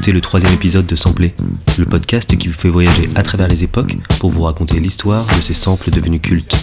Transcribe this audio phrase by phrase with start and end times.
[0.00, 1.34] écoutez le troisième épisode de Sampler,
[1.78, 5.42] le podcast qui vous fait voyager à travers les époques pour vous raconter l'histoire de
[5.42, 6.56] ces samples devenus cultes.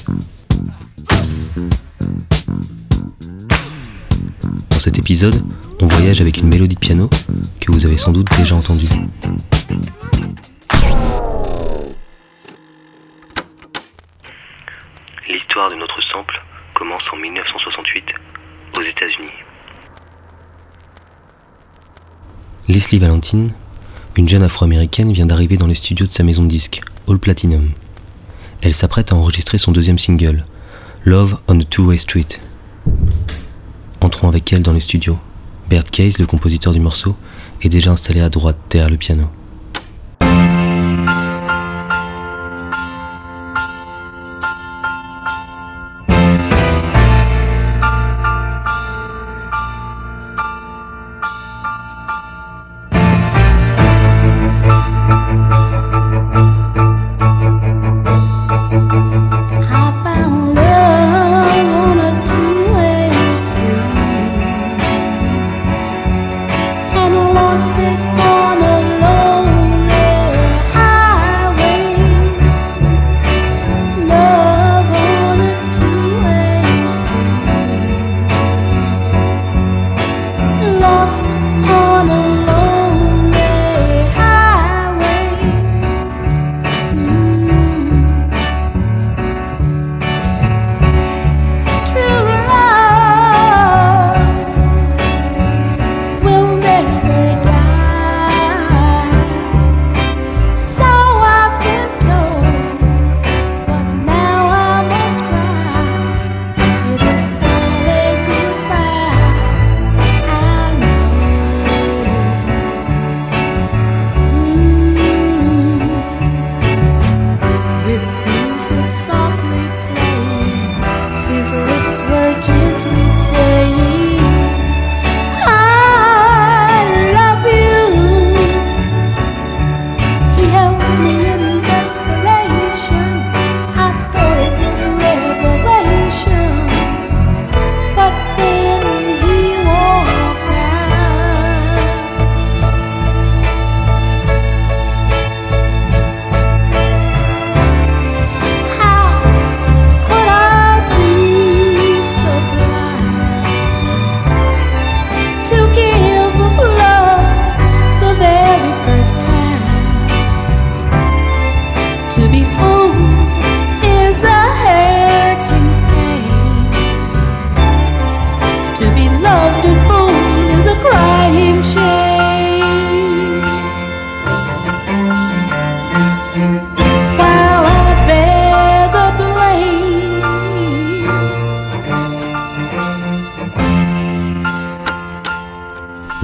[4.71, 5.39] Dans cet épisode,
[5.79, 7.11] on voyage avec une mélodie de piano
[7.61, 8.89] que vous avez sans doute déjà entendue.
[15.29, 16.41] L'histoire de notre sample
[16.73, 18.13] commence en 1968
[18.79, 19.29] aux États-Unis.
[22.69, 23.53] Leslie Valentine,
[24.17, 27.69] une jeune afro-américaine, vient d'arriver dans les studios de sa maison de disques, All Platinum.
[28.61, 30.43] Elle s'apprête à enregistrer son deuxième single,
[31.05, 32.27] Love on the Two-Way Street.
[34.01, 35.17] Entrons avec elle dans les studios.
[35.69, 37.15] Bert Case, le compositeur du morceau,
[37.61, 39.29] est déjà installé à droite derrière le piano.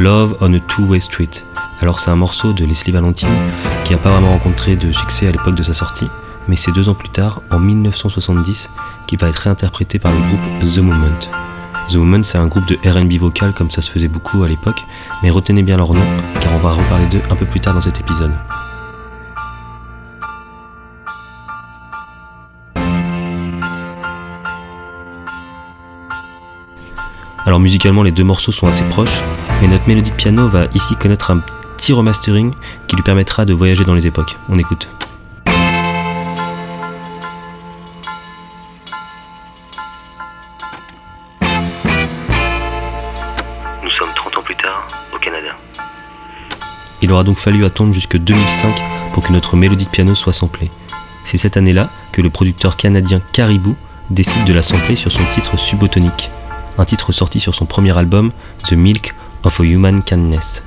[0.03, 1.29] Love on a Two-Way Street.
[1.79, 3.29] Alors c'est un morceau de Leslie Valentine
[3.85, 6.09] qui n'a pas vraiment rencontré de succès à l'époque de sa sortie,
[6.49, 8.69] mais c'est deux ans plus tard, en 1970,
[9.07, 11.19] qu'il va être réinterprété par le groupe The Moment.
[11.87, 14.83] The Moment c'est un groupe de RB vocal comme ça se faisait beaucoup à l'époque,
[15.23, 16.03] mais retenez bien leur nom
[16.41, 18.33] car on va reparler d'eux un peu plus tard dans cet épisode.
[27.45, 29.19] Alors musicalement les deux morceaux sont assez proches,
[29.61, 32.53] mais notre mélodie de piano va ici connaître un petit remastering
[32.87, 34.37] qui lui permettra de voyager dans les époques.
[34.47, 34.87] On écoute.
[43.83, 45.49] Nous sommes 30 ans plus tard au Canada.
[47.01, 48.73] Il aura donc fallu attendre jusque 2005
[49.11, 50.71] pour que notre mélodie de piano soit samplée.
[51.25, 53.75] C'est cette année-là que le producteur canadien Caribou
[54.09, 56.29] décide de la sampler sur son titre Subotonique,
[56.77, 58.31] un titre sorti sur son premier album,
[58.67, 60.63] The Milk of a human kindness.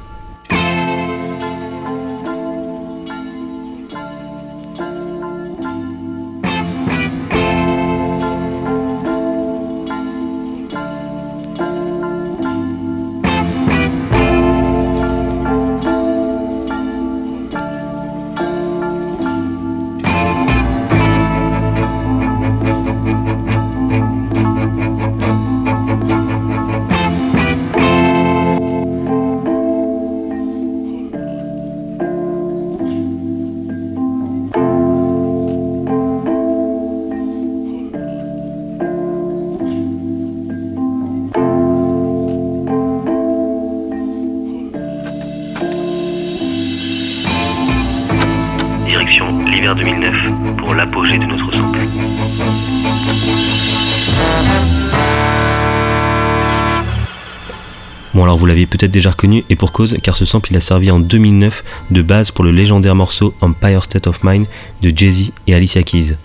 [58.16, 60.60] Bon alors vous l'aviez peut-être déjà reconnu et pour cause car ce sample il a
[60.60, 64.46] servi en 2009 de base pour le légendaire morceau Empire State of Mind
[64.80, 66.16] de Jay-Z et Alicia Keys.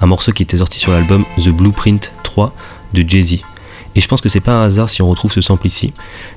[0.00, 2.52] Un morceau qui était sorti sur l'album The Blueprint 3
[2.94, 3.42] de Jay-Z.
[3.94, 5.92] Et je pense que c'est pas un hasard si on retrouve ce sample ici,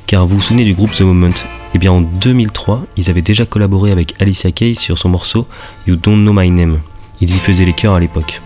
[0.06, 1.34] car vous vous souvenez du groupe The Moment
[1.74, 5.48] Eh bien en 2003, ils avaient déjà collaboré avec Alicia Keys sur son morceau
[5.88, 6.82] You Don't Know My Name.
[7.20, 8.42] Ils y faisaient les chœurs à l'époque.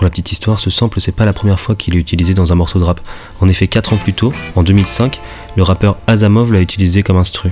[0.00, 2.52] Pour la petite histoire, ce sample c'est pas la première fois qu'il est utilisé dans
[2.52, 3.06] un morceau de rap.
[3.42, 5.20] En effet, 4 ans plus tôt, en 2005,
[5.56, 7.50] le rappeur Azamov l'a utilisé comme instru.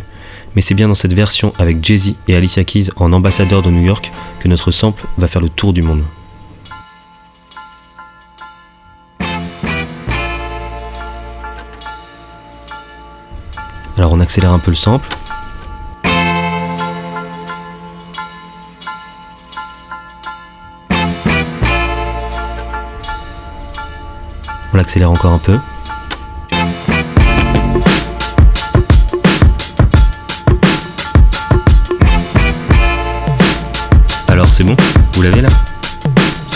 [0.56, 3.82] Mais c'est bien dans cette version avec Jay-Z et Alicia Keys en ambassadeur de New
[3.82, 4.10] York
[4.40, 6.02] que notre sample va faire le tour du monde.
[13.98, 15.10] Alors on accélère un peu le sample.
[24.88, 25.58] On l'accélère encore un peu.
[34.28, 34.74] Alors c'est bon?
[35.12, 35.50] Vous l'avez là?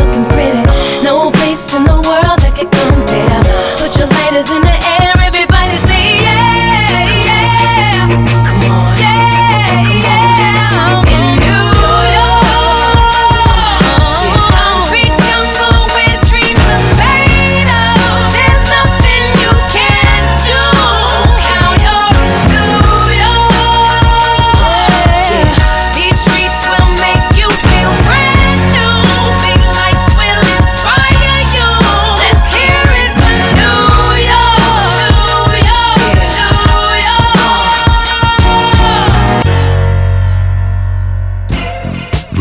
[0.00, 0.62] Looking pretty.
[1.02, 3.40] No place in the world that could compare.
[3.76, 4.89] Put your lighters in the air,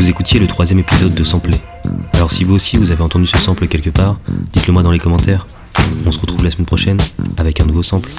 [0.09, 1.59] Écoutiez le troisième épisode de Sampler.
[2.13, 4.19] Alors si vous aussi vous avez entendu ce sample quelque part,
[4.51, 5.45] dites-le moi dans les commentaires.
[6.03, 6.97] On se retrouve la semaine prochaine
[7.37, 8.09] avec un nouveau sample.